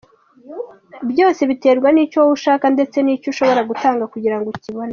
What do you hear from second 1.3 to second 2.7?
biterwa nicyo wowe ushaka